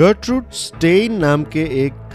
Gertrude 0.00 0.50
stand 0.50 1.18
नाम 1.20 1.42
के 1.44 1.62
एक 1.78 2.14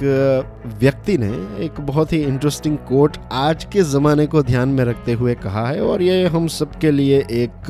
व्यक्ति 0.81 1.17
ने 1.17 1.27
एक 1.65 1.79
बहुत 1.79 2.13
ही 2.13 2.21
इंटरेस्टिंग 2.23 2.77
कोट 2.87 3.17
आज 3.31 3.63
के 3.73 3.81
ज़माने 3.83 4.25
को 4.27 4.41
ध्यान 4.43 4.69
में 4.69 4.83
रखते 4.85 5.13
हुए 5.13 5.33
कहा 5.35 5.65
है 5.67 5.81
और 5.81 6.01
ये 6.01 6.25
हम 6.27 6.47
सबके 6.47 6.91
लिए 6.91 7.19
एक 7.31 7.69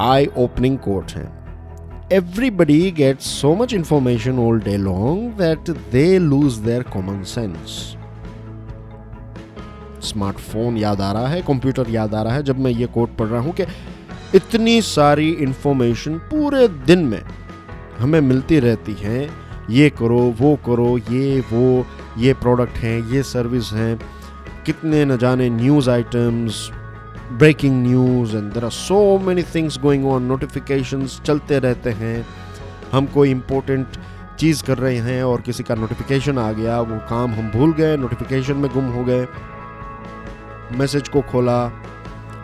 आई 0.00 0.26
ओपनिंग 0.38 0.78
कोट 0.78 1.12
है। 1.12 1.24
Everybody 2.12 2.90
get 2.90 3.20
so 3.20 3.54
much 3.54 3.74
information 3.74 4.38
all 4.38 4.60
day 4.60 4.76
long 4.76 5.32
that 5.38 5.70
they 5.92 6.06
lose 6.18 6.54
their 6.58 6.82
common 6.92 7.22
sense 7.32 7.76
smartphone 10.08 10.76
याद 10.76 11.00
आ 11.00 11.10
रहा 11.12 11.26
है 11.26 11.42
कंप्यूटर 11.42 11.90
याद 11.90 12.14
आ 12.14 12.22
रहा 12.22 12.34
है, 12.34 12.42
जब 12.42 12.58
मैं 12.58 12.70
ये 12.70 12.86
कोट 12.86 13.16
पढ़ 13.16 13.26
रहा 13.26 13.40
हूँ 13.40 13.52
कि 13.52 13.66
इतनी 14.34 14.80
सारी 14.82 15.30
इंफॉर्मेशन 15.40 16.18
पूरे 16.32 16.66
दिन 16.68 17.04
में 17.04 17.20
हमें 17.98 18.20
मिलती 18.20 18.60
रहती 18.60 18.92
हैं। 18.92 19.30
ये 19.70 19.90
करो, 19.90 20.34
वो 20.40 20.56
करो, 20.56 20.98
ये, 20.98 21.40
वो, 21.40 21.86
ये 22.18 22.34
प्रोडक्ट 22.34 22.76
हैं, 22.76 23.08
ये 23.08 23.22
सर्विस 23.22 23.72
हैं। 23.72 24.00
कितने 24.66 25.04
न 25.04 25.16
जाने 25.16 25.50
news 25.50 25.90
items 25.90 26.70
breaking 27.32 27.82
news 27.82 28.36
and 28.36 28.52
there 28.52 28.64
are 28.64 28.70
so 28.70 29.18
many 29.18 29.42
things 29.42 29.78
going 29.78 30.06
on 30.06 30.22
notifications 30.22 31.20
चलते 31.24 31.58
रहते 31.58 31.90
हैं। 31.90 32.26
हम 32.92 33.06
कोई 33.06 33.30
इम्पोर्टेंट 33.30 33.86
चीज़ 34.38 34.64
कर 34.64 34.78
रहे 34.78 34.96
हैं 34.96 35.24
और 35.24 35.40
किसी 35.40 35.62
का 35.62 35.74
नोटिफिकेशन 35.74 36.38
आ 36.38 36.52
गया, 36.52 36.80
वो 36.80 36.98
काम 36.98 37.32
हम 37.32 37.50
भूल 37.50 37.72
गए 37.72 37.96
नोटिफिकेशन 37.96 38.56
में 38.56 38.70
गुम 38.70 38.84
हो 38.84 39.04
गए। 39.04 39.26
मैसेज 40.72 41.08
को 41.08 41.20
खोला 41.20 41.82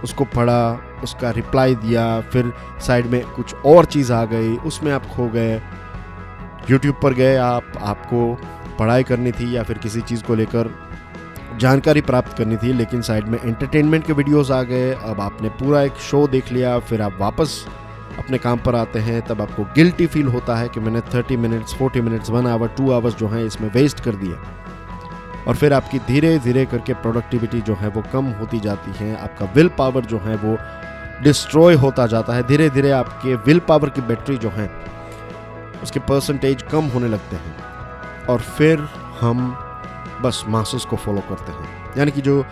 उसको 0.05 0.25
पढ़ा, 0.25 0.79
उसका 1.03 1.31
रिप्लाई 1.31 1.75
दिया, 1.75 2.21
फिर 2.21 2.53
साइड 2.81 3.07
में 3.07 3.25
कुछ 3.27 3.55
और 3.55 3.85
चीज़ 3.85 4.13
आ 4.13 4.25
गई, 4.25 4.57
उसमें 4.57 4.93
आप 4.93 5.07
खो 5.07 5.29
गए। 5.29 5.61
यूट्यूब 6.71 6.97
पर 7.03 7.15
गए 7.15 7.37
आप, 7.37 7.73
आपको 7.83 8.35
पढ़ाई 8.79 9.03
करनी 9.03 9.33
थी 9.33 9.55
या 9.57 9.63
फिर 9.63 9.79
किसी 9.79 10.01
चीज़ 10.01 10.23
को 10.25 10.35
लेकर 10.35 10.71
जानकारी 11.57 12.01
प्राप्त 12.01 12.37
करनी 12.39 12.57
थी, 12.57 12.73
लेकिन 12.73 13.03
साइड 13.03 13.29
में 13.29 13.39
एंटरटेनमेंट 13.45 14.07
के 14.07 14.13
वीडियोस 14.13 14.51
आ 14.51 14.63
गए। 14.63 14.93
अब 14.93 15.21
आपने 15.21 15.49
पूरा 15.49 15.83
एक 15.83 15.93
शो 15.93 16.27
देख 16.29 16.53
लिया, 16.53 16.79
फिर 16.79 17.03
आप 17.03 17.19
वापस 17.21 17.65
अपने 18.19 18.39
काम 18.39 18.59
पर 18.59 18.75
आते 18.75 18.99
हैं, 18.99 19.21
तब 19.23 19.41
आपको 19.41 19.65
गिल्टी 19.65 20.07
फील 20.07 20.27
होता 20.27 20.57
है 20.57 20.69
कि 20.69 20.81
मैंने 20.81 21.01
30 21.01 21.37
minutes 21.37 21.75
40 21.75 22.01
minutes 22.01 22.31
one 22.31 22.47
hour 22.47 22.69
two 22.69 22.91
hours 22.93 23.17
जो 23.17 23.29
हैं 23.29 23.45
इसमें 23.45 23.71
वेस्ट 23.73 24.01
कर 24.01 24.15
दिए। 24.15 24.35
और 25.49 25.55
फिर 25.55 25.73
आपकी 25.73 25.99
धीरे 25.99 26.39
धीरे 26.39 26.67
करके 26.67 26.95
प्रोडक्टिविटी 26.95 27.61
जो 27.61 27.75
है 27.75 27.89
वो 27.89 28.03
कम 28.13 28.25
होती 28.25 28.61
जाती 28.61 29.05
है, 29.05 29.23
आपका 29.23 29.45
विल 29.45 29.69
पावर 29.69 30.05
जो 30.05 30.19
है 30.19 30.37
वो 30.37 30.59
डिस्ट्रॉय 31.23 31.75
होता 31.75 32.07
जाता 32.07 32.33
है, 32.33 32.43
धीरे 32.43 32.71
धीरे 32.71 32.91
आपके 32.91 33.35
विल 33.35 33.59
पावर 33.59 33.91
की 33.91 34.01
बैटरी 34.01 34.37
जो 34.37 34.51
है, 34.51 34.71
उसके 35.83 36.01
परसेंटेज 36.01 36.63
कम 36.63 36.85
होने 36.85 37.09
लगते 37.09 37.37
हैं। 37.37 37.57
और 38.27 38.41
फिर 38.41 38.89
हम 39.21 39.59
बस 40.23 40.45
मासेस 40.49 40.85
को 40.85 40.97
फॉलो 40.97 41.21
करते 41.21 41.53
हैं। 41.53 41.95
यानी 41.99 42.11
कि 42.11 42.21
जो 42.21 42.45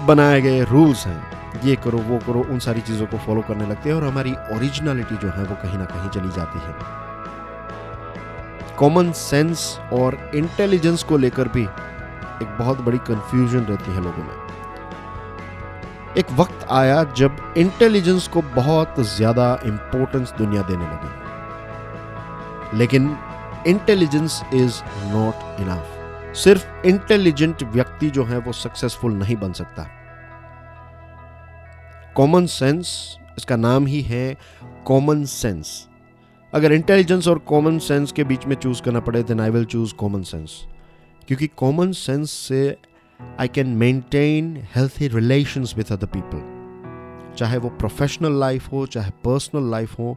बनाए 0.00 0.40
गए 0.40 0.64
रूल्स 0.64 1.06
हैं, 1.06 1.36
ये 1.64 1.76
करो, 1.76 1.98
वो 1.98 2.18
करो, 2.18 2.40
उन 2.40 2.58
सारी 2.58 2.80
चीज़ों 2.80 3.06
को 3.06 3.18
फॉलो 3.18 3.40
करने 3.40 3.66
लगते 3.66 3.88
हैं 3.88 3.96
और 3.96 4.04
हमारी 4.04 4.32
ओरिजिनलिटी 4.32 5.16
जो 5.16 5.28
है 5.28 5.44
वो 5.44 5.54
कहीं 5.54 5.78
ना 5.78 5.84
कहीं 5.84 6.10
चली 6.10 6.28
जाती 6.28 6.58
है। 6.58 7.05
कॉमन 8.78 9.12
सेंस 9.12 9.78
और 9.92 10.30
इंटेलिजेंस 10.34 11.02
को 11.02 11.16
लेकर 11.16 11.48
भी 11.48 11.62
एक 11.62 12.48
बहुत 12.58 12.80
बड़ी 12.80 12.98
कंफ्यूजन 12.98 13.60
रहती 13.60 13.92
है 13.92 14.02
लोगों 14.02 14.24
में। 14.24 14.34
एक 16.18 16.30
वक्त 16.32 16.66
आया 16.70 17.02
जब 17.16 17.36
इंटेलिजेंस 17.56 18.28
को 18.28 18.42
बहुत 18.54 19.00
ज़्यादा 19.08 19.46
इंपॉर्टेंस 19.66 20.32
दुनिया 20.38 20.62
देने 20.62 20.84
लगी। 20.84 21.12
लेकिन 22.78 23.16
इंटेलिजेंस 23.66 24.42
इज़ 24.54 24.82
नॉट 25.06 25.60
इनफ 25.60 25.84
सिर्फ़ 26.36 26.86
इंटेलिजेंट 26.86 27.62
व्यक्ति 27.72 28.10
जो 28.10 28.24
है 28.24 28.38
वो 28.38 28.52
सक्सेसफुल 28.52 29.12
नहीं 29.12 29.36
बन 29.36 29.52
सकता। 29.52 29.82
कॉमन 32.16 32.46
सेंस 32.46 33.16
इसका 33.38 33.56
नाम 33.56 33.86
ही 33.86 34.00
है 34.02 34.36
कॉमन 34.86 35.24
सेंस 35.24 35.88
अगर 36.54 36.72
इंटेलिजेंस 36.72 37.28
और 37.28 37.38
कॉमन 37.38 37.78
सेंस 37.78 38.12
के 38.12 38.24
बीच 38.24 38.46
में 38.46 38.56
चूज़ 38.56 38.82
करना 38.82 39.00
पड़े 39.00 39.22
then 39.22 39.40
I 39.40 39.50
will 39.50 39.64
choose 39.64 39.94
common 39.94 40.22
sense 40.22 40.66
क्योंकि 41.28 41.46
कॉमन 41.46 41.92
सेंस 41.92 42.30
से 42.30 42.76
I 43.40 43.48
can 43.48 43.66
maintain 43.66 44.56
healthy 44.74 45.08
relations 45.08 45.74
with 45.76 45.92
other 45.92 46.06
people 46.06 47.34
चाहे 47.36 47.58
वो 47.58 47.68
प्रोफेशनल 47.68 48.40
लाइफ 48.40 48.72
हो, 48.72 48.86
चाहे 48.86 49.10
पर्सनल 49.10 49.70
लाइफ 49.70 49.98
हो, 49.98 50.16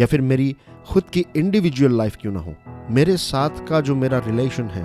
या 0.00 0.06
फिर 0.06 0.20
मेरी 0.20 0.56
खुद 0.86 1.04
की 1.04 1.24
इंडिविजुअल 1.36 1.92
लाइफ 1.92 2.16
क्यों 2.16 2.32
ना 2.32 2.40
हो, 2.40 2.54
मेरे 2.90 3.16
साथ 3.16 3.66
का 3.68 3.80
जो 3.80 3.94
मेरा 3.94 4.18
रिलेशन 4.18 4.64
है, 4.64 4.84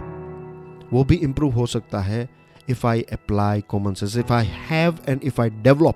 वो 0.94 1.03
भी 1.03 1.16
इम्प्रूव 1.16 1.53
हो 1.53 1.66
सकता 1.66 2.00
है 2.00 2.29
if 2.69 2.88
I 2.88 3.01
apply 3.01 3.61
common 3.61 3.94
sense 3.94 4.17
if 4.17 4.34
I 4.34 4.45
have 4.69 4.97
and 5.07 5.19
if 5.23 5.41
I 5.41 5.50
develop 5.50 5.95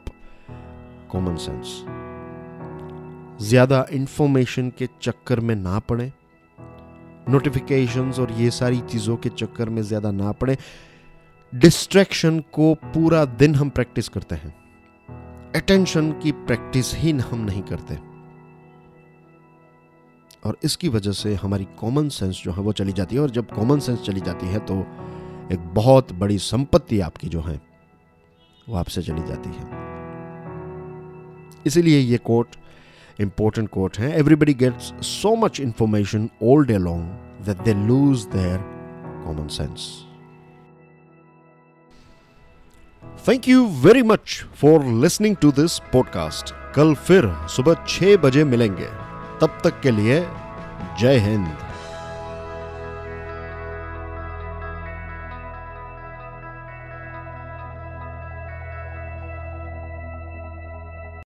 common 1.11 1.35
sense 1.35 1.83
ज़्यादा 3.39 3.85
इंफॉर्मेशन 3.91 4.69
के 4.69 4.87
चक्कर 5.01 5.39
में 5.39 5.55
ना 5.55 5.79
पड़े। 5.79 6.11
नोटिफिकेशंस 7.27 8.19
और 8.19 8.31
ये 8.31 8.49
सारी 8.51 8.79
चीज़ों 8.81 9.15
के 9.17 9.29
चक्कर 9.31 9.69
में 9.69 9.81
ज़्यादा 9.81 10.11
ना 10.11 10.31
पड़े। 10.31 10.57
डिस्ट्रैक्शन 11.53 12.39
को 12.53 12.73
पूरा 12.85 13.23
दिन 13.25 13.55
हम 13.55 13.69
प्रैक्टिस 13.69 14.09
करते 14.09 14.35
हैं। 14.35 14.53
अटेंशन 15.55 16.11
की 16.13 16.31
प्रैक्टिस 16.31 16.93
ही 16.95 17.11
हम 17.11 17.39
नहीं 17.41 17.61
करते। 17.63 17.97
और 20.43 20.57
इसकी 20.63 20.89
वजह 20.89 21.11
से 21.11 21.33
हमारी 21.35 21.67
कॉमन 21.79 22.09
सेंस 22.09 22.41
जो 22.43 22.51
है 22.51 22.61
वो 22.61 22.71
चली 22.73 22.93
जाती 22.93 23.15
है। 23.15 23.21
और 23.21 23.29
जब 23.29 23.51
कॉमन 23.51 23.79
सेंस 23.79 23.99
चली 24.01 24.21
जाती 24.21 24.47
है 24.47 24.59
तो 24.65 24.79
एक 25.53 25.59
बहुत 25.73 26.11
बड़ी 26.13 26.37
संपत्ति 26.41 26.99
आपकी 26.99 27.27
जो 27.27 27.41
है 27.41 27.59
वो 28.67 28.75
आपसे 28.75 29.01
चली 29.01 29.21
जाती 29.27 29.49
है। 29.49 29.85
इसीलिए 31.65 31.99
ये 31.99 32.17
कोट 32.19 32.55
इंपॉर्टेंट 33.19 33.69
कोट 33.69 33.97
है 33.99 34.19
everybody 34.19 34.53
gets 34.53 34.93
so 35.01 35.35
much 35.35 35.59
information 35.59 36.29
all 36.43 36.65
day 36.65 36.77
long 36.77 37.03
that 37.45 37.57
they 37.57 37.73
lose 37.73 38.25
their 38.25 38.57
common 39.25 39.47
sense 39.47 40.03
thank 43.29 43.47
you 43.47 43.67
very 43.67 44.03
much 44.03 44.45
for 44.55 44.83
listening 44.85 45.35
to 45.35 45.51
this 45.51 45.79
podcast 45.79 46.73
कल 46.75 46.93
फिर 46.95 47.33
सुबह 47.47 47.85
छह 47.87 48.17
बजे 48.17 48.43
मिलेंगे। 48.43 48.87
तब 49.41 49.57
तक 49.63 49.79
के 49.81 49.91
लिए 49.91 50.19
जय 50.99 51.17
हिंद। 51.17 51.66